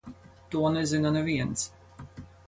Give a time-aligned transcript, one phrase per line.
[0.53, 1.67] To nezina neviens.